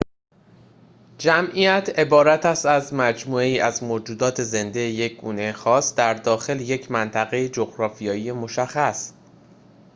[1.17, 7.49] جمعیت عبارت است از مجموعه‌ای از موجودات زنده یک گونه خاص در داخل یک منطقه
[7.49, 9.13] جغرافیایی مشخص